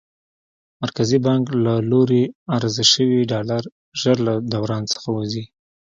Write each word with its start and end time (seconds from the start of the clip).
مرکزي 0.83 1.17
بانک 1.25 1.43
له 1.65 1.73
لوري 1.89 2.23
عرضه 2.55 2.83
شوي 2.93 3.21
ډالر 3.31 3.63
ژر 4.01 4.17
له 4.27 4.33
دوران 4.53 4.83
څخه 4.93 5.07
وځي. 5.17 5.43